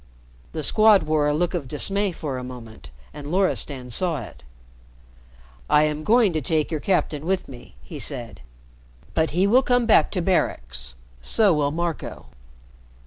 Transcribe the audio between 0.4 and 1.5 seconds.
The Squad wore a